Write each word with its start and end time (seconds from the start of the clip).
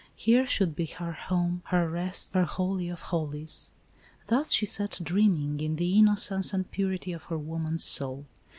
Here 0.15 0.47
should 0.47 0.75
be 0.75 0.85
her 0.87 1.11
home, 1.11 1.61
her 1.65 1.87
rest, 1.87 2.33
her 2.33 2.45
holy 2.45 2.89
of 2.89 2.99
holies. 3.01 3.69
Thus 4.25 4.51
she 4.51 4.65
sat 4.65 4.99
dreaming, 5.03 5.59
in 5.59 5.75
the 5.75 5.95
innocence 5.99 6.55
and 6.55 6.71
purity 6.71 7.13
of 7.13 7.25
her 7.25 7.37
woman's 7.37 7.83
soul. 7.83 8.25